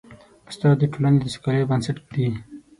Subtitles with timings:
[0.49, 2.27] استاد د ټولنې د سوکالۍ بنسټ ږدي.